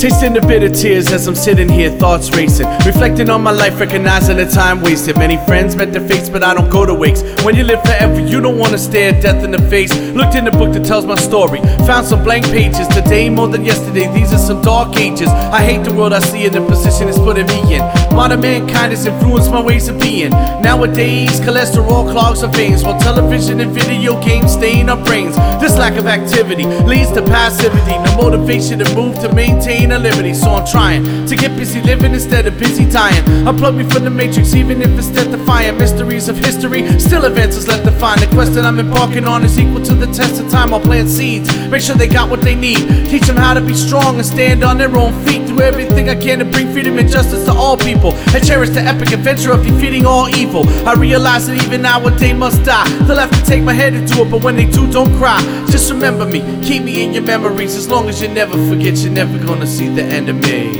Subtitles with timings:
[0.00, 2.66] Tasting the bitter tears as I'm sitting here, thoughts racing.
[2.86, 5.18] Reflecting on my life, recognizing the time wasted.
[5.18, 7.20] Many friends met their fates, but I don't go to wakes.
[7.44, 9.94] When you live forever, you don't wanna stare death in the face.
[10.14, 11.60] Looked in the book that tells my story.
[11.84, 12.88] Found some blank pages.
[12.88, 15.28] Today more than yesterday, these are some dark ages.
[15.28, 17.82] I hate the world I see in the position it's putting me in.
[18.16, 20.30] Modern mankind has influenced my ways of being.
[20.62, 25.36] Nowadays, cholesterol clogs our veins, while television and video games stain our brains.
[25.60, 27.98] This lack of activity leads to passivity.
[28.06, 30.34] No motivation to move to maintain a liberty.
[30.34, 33.24] So I'm trying to get busy living instead of busy dying.
[33.46, 35.78] Unplug me from the matrix, even if it's death defying.
[35.78, 38.20] Mysteries of history, still is left to find.
[38.20, 40.72] The quest that I'm embarking on is equal to the test of time.
[40.74, 42.78] I'll plant seeds, make sure they got what they need.
[43.08, 45.46] Teach them how to be strong and stand on their own feet.
[45.46, 48.12] Do everything I can to bring freedom and justice to all people.
[48.34, 50.68] And cherish the epic adventure of defeating all evil.
[50.86, 52.88] I realize that even now a day must die.
[53.06, 55.40] They'll have to take my head into it, but when they do, don't cry.
[55.70, 57.76] Just remember me, keep me in your memories.
[57.76, 60.76] As long as you never forget, you're never gonna see the end of me.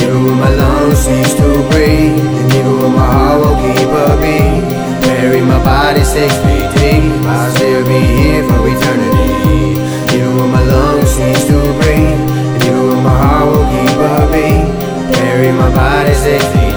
[0.00, 4.16] Even when my lungs cease to breathe, and even when my heart won't keep a
[4.16, 4.64] beat,
[5.04, 9.76] bury my body six feet deep, I'll still be here for eternity.
[10.16, 12.20] Even when my lungs cease to breathe,
[12.54, 14.66] and even when my heart won't keep a beat,
[15.12, 16.67] bury my body six feet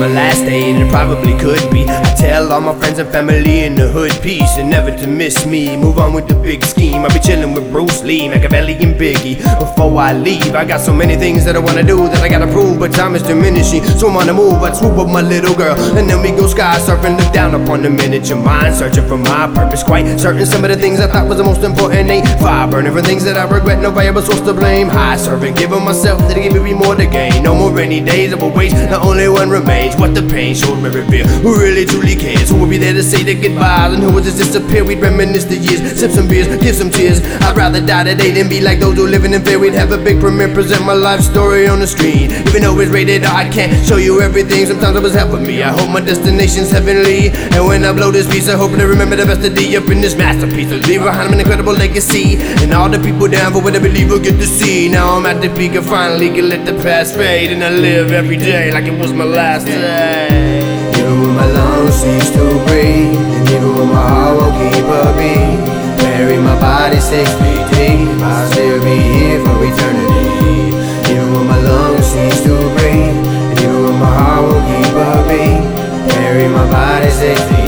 [0.00, 3.64] my last day, and it probably could be, I tell all my friends and family
[3.64, 5.76] in the hood peace and never to miss me.
[5.76, 7.02] Move on with the big scheme.
[7.04, 9.36] I'll be chilling with Bruce Lee, Machiavelli, and Biggie.
[9.58, 12.46] Before I leave, I got so many things that I wanna do that I gotta
[12.46, 13.84] prove, but time is diminishing.
[13.84, 14.62] So I'm on the move.
[14.62, 17.82] I swoop up my little girl, and then we go sky surfing, look down upon
[17.82, 19.82] the miniature mind, searching for my purpose.
[19.82, 22.94] Quite certain some of the things I thought was the most important ain't fire burning
[22.94, 23.82] for things that I regret.
[23.82, 24.88] Nobody ever supposed to blame.
[24.88, 27.42] High serving, giving myself that it gave me more to gain.
[27.42, 28.76] No more rainy days of a waste.
[28.76, 29.89] The only one remains.
[29.98, 31.26] What the pain showed me reveal.
[31.44, 32.48] Who really truly cares?
[32.48, 33.92] Who will be there to say the goodbyes?
[33.92, 34.82] And who will just disappear?
[34.84, 37.20] We'd reminisce the years, sip some beers, give some tears.
[37.42, 39.58] I'd rather die today than be like those who living in fear.
[39.58, 42.30] We'd have a big premiere, present my life story on the screen.
[42.48, 44.66] Even though it's rated R, I can't show you everything.
[44.66, 45.62] Sometimes it was helping me.
[45.62, 47.28] I hope my destination's heavenly.
[47.28, 49.88] And when I blow this piece, I hope to remember the best of the up
[49.90, 50.70] in this masterpiece.
[50.70, 52.36] To leave behind an incredible legacy.
[52.62, 54.88] And all the people down for what I believe will get to see.
[54.88, 57.52] Now I'm at the peak and finally can let the past fade.
[57.52, 59.79] And I live every day like it was my last day.
[59.80, 65.02] Even when my lungs cease to breathe, and even when my heart won't keep a
[65.16, 65.56] beat,
[66.04, 70.76] bury my body six feet deep, I'll still be here for eternity.
[71.10, 73.16] Even when my lungs cease to breathe,
[73.50, 75.64] and even when my heart won't keep a beat,
[76.12, 77.59] bury my body six feet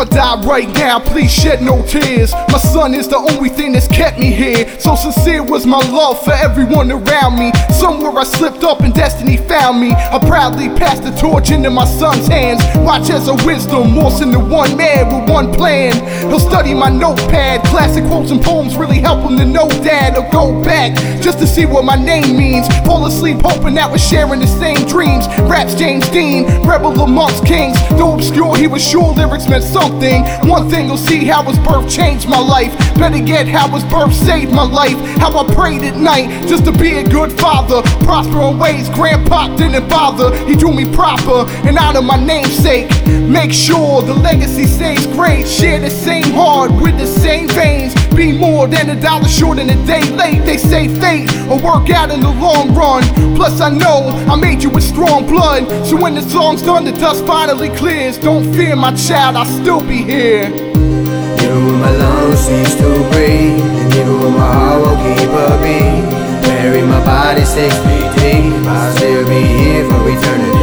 [0.00, 2.32] I die right now, please shed no tears.
[2.48, 4.64] My son is the only thing that's kept me here.
[4.80, 7.52] So sincere was my love for everyone around me.
[7.78, 9.92] Somewhere I slipped up and destiny found me.
[9.92, 12.62] I proudly passed the torch into my son's hands.
[12.78, 15.92] Watch a wisdom morphs into one man with one plan.
[16.28, 17.62] He'll study my notepad.
[17.66, 20.14] Classic quotes and poems really help him to know dad.
[20.14, 22.66] He'll go back just to see what my name means.
[22.86, 25.26] Fall asleep hoping that we're sharing the same dreams.
[25.50, 27.76] Raps James Dean, rebel amongst kings.
[27.90, 30.24] Though obscure, he was sure lyrics meant something.
[30.48, 32.76] One thing you'll see how his birth changed my life.
[32.96, 34.96] Better yet, how his birth saved my life.
[35.18, 37.82] How I prayed at night just to be a good father.
[38.04, 40.36] Prosper in ways grandpa didn't bother.
[40.46, 42.88] He drew me proper and out of my namesake.
[43.28, 45.46] Make sure the legacy stays great.
[45.46, 47.94] Share the same heart with the same veins.
[48.14, 50.44] Be more than a dollar short and a day late.
[50.44, 53.02] They say fate will work out in the long run.
[53.36, 55.68] Plus, I know I made you with strong blood.
[55.86, 58.18] So when the song's done, the dust finally clears.
[58.18, 60.44] Don't fear, my child, I'll still be here.
[60.44, 65.58] Even when my lungs cease to breathe, and even when my heart won't keep a
[65.62, 70.59] beat, bury my body six feet deep, I'll still be here for eternity.